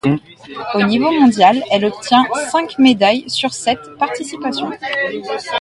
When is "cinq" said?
2.51-2.79